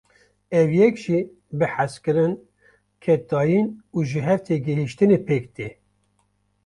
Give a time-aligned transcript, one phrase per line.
[0.59, 1.19] Ev yek jî
[1.57, 2.33] bi hezkirin,
[3.03, 5.69] keddayîn û jihevtêgihaştinê pêk tê.